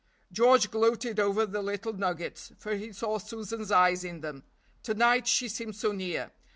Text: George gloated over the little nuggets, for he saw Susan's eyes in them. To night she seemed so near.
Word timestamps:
George 0.31 0.71
gloated 0.71 1.19
over 1.19 1.45
the 1.45 1.61
little 1.61 1.93
nuggets, 1.93 2.53
for 2.57 2.73
he 2.73 2.91
saw 2.91 3.19
Susan's 3.19 3.69
eyes 3.69 4.03
in 4.03 4.21
them. 4.21 4.41
To 4.81 4.95
night 4.95 5.27
she 5.27 5.47
seemed 5.47 5.75
so 5.75 5.91
near. 5.91 6.31